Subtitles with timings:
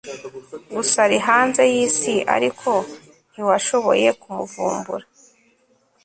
[0.75, 2.71] gusa ari hanze yisi Ariko
[3.31, 5.05] ntiwashoboye kumuvumbura